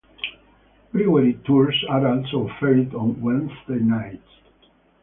Brewery 0.91 1.35
tours 1.45 1.75
are 1.87 2.07
also 2.07 2.49
offered 2.49 2.95
on 2.95 3.21
Wednesday 3.21 3.83
nights. 3.85 4.29